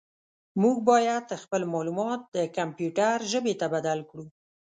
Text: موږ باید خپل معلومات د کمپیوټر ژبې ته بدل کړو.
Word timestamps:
موږ 0.61 0.75
باید 0.89 1.25
خپل 1.43 1.61
معلومات 1.73 2.21
د 2.35 2.37
کمپیوټر 2.57 3.15
ژبې 3.31 3.53
ته 3.59 3.65
بدل 3.75 3.99
کړو. 4.09 4.25